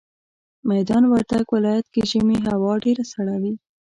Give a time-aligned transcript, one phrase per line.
[0.69, 3.53] ميدان وردګ ولايت کي ژمي هوا ډيره سړه وي